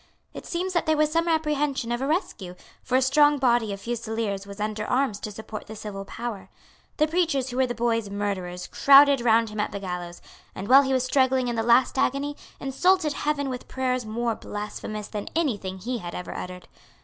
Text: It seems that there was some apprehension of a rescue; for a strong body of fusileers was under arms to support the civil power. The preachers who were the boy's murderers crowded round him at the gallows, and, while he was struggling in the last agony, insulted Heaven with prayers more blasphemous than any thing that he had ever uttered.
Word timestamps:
It 0.33 0.47
seems 0.47 0.73
that 0.73 0.87
there 0.87 0.97
was 0.97 1.11
some 1.11 1.27
apprehension 1.27 1.91
of 1.91 2.01
a 2.01 2.07
rescue; 2.07 2.55
for 2.81 2.95
a 2.95 3.03
strong 3.03 3.37
body 3.37 3.71
of 3.71 3.79
fusileers 3.81 4.47
was 4.47 4.59
under 4.59 4.83
arms 4.87 5.19
to 5.19 5.31
support 5.31 5.67
the 5.67 5.75
civil 5.75 6.05
power. 6.05 6.49
The 6.97 7.07
preachers 7.07 7.49
who 7.51 7.57
were 7.57 7.67
the 7.67 7.75
boy's 7.75 8.09
murderers 8.09 8.65
crowded 8.65 9.21
round 9.21 9.49
him 9.49 9.59
at 9.59 9.71
the 9.71 9.79
gallows, 9.79 10.19
and, 10.55 10.67
while 10.67 10.81
he 10.81 10.91
was 10.91 11.03
struggling 11.03 11.49
in 11.49 11.55
the 11.55 11.61
last 11.61 11.99
agony, 11.99 12.35
insulted 12.59 13.13
Heaven 13.13 13.47
with 13.47 13.67
prayers 13.67 14.03
more 14.03 14.33
blasphemous 14.33 15.07
than 15.07 15.29
any 15.35 15.55
thing 15.55 15.75
that 15.75 15.83
he 15.83 15.99
had 15.99 16.15
ever 16.15 16.33
uttered. 16.33 16.67